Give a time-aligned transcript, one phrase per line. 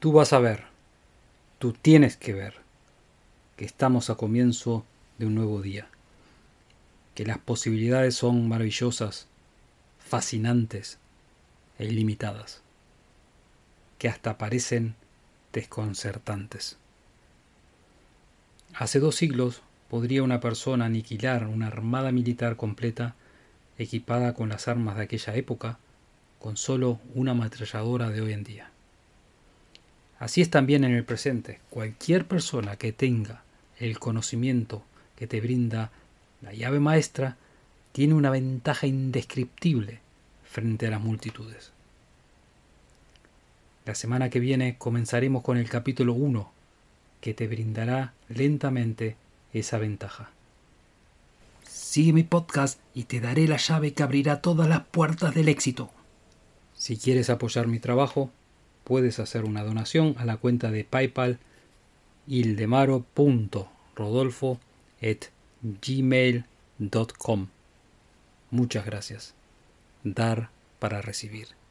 [0.00, 0.64] Tú vas a ver,
[1.58, 2.54] tú tienes que ver
[3.58, 4.82] que estamos a comienzo
[5.18, 5.88] de un nuevo día,
[7.14, 9.28] que las posibilidades son maravillosas,
[9.98, 10.98] fascinantes
[11.78, 12.62] e ilimitadas,
[13.98, 14.94] que hasta parecen
[15.52, 16.78] desconcertantes.
[18.72, 23.16] Hace dos siglos podría una persona aniquilar una armada militar completa
[23.76, 25.78] equipada con las armas de aquella época
[26.38, 28.70] con solo una ametralladora de hoy en día.
[30.20, 31.60] Así es también en el presente.
[31.70, 33.42] Cualquier persona que tenga
[33.78, 34.84] el conocimiento
[35.16, 35.90] que te brinda
[36.42, 37.38] la llave maestra
[37.92, 40.00] tiene una ventaja indescriptible
[40.44, 41.72] frente a las multitudes.
[43.86, 46.52] La semana que viene comenzaremos con el capítulo 1,
[47.22, 49.16] que te brindará lentamente
[49.54, 50.28] esa ventaja.
[51.66, 55.90] Sigue mi podcast y te daré la llave que abrirá todas las puertas del éxito.
[56.76, 58.30] Si quieres apoyar mi trabajo,
[58.90, 61.38] puedes hacer una donación a la cuenta de PayPal
[65.86, 67.46] gmail.com
[68.50, 69.34] Muchas gracias.
[70.02, 71.69] Dar para recibir.